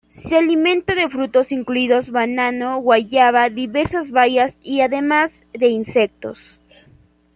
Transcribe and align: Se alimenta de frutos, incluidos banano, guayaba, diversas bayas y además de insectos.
Se 0.09 0.35
alimenta 0.35 0.95
de 0.95 1.07
frutos, 1.09 1.51
incluidos 1.51 2.09
banano, 2.09 2.77
guayaba, 2.81 3.51
diversas 3.51 4.09
bayas 4.09 4.57
y 4.63 4.81
además 4.81 5.45
de 5.53 5.67
insectos. 5.67 6.59